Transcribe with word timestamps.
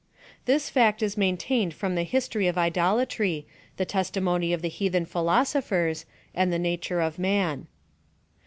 This 0.45 0.67
fact 0.71 1.03
is 1.03 1.15
maintained 1.15 1.75
from 1.75 1.93
the 1.93 2.01
history 2.01 2.47
of 2.47 2.57
idola 2.57 3.05
try, 3.05 3.43
the 3.77 3.85
testimony 3.85 4.51
of 4.51 4.63
the 4.63 4.67
heathen 4.67 5.05
philosophers, 5.05 6.07
and 6.33 6.51
the 6.51 6.57
nature 6.57 7.01
of 7.01 7.19
man. 7.19 7.67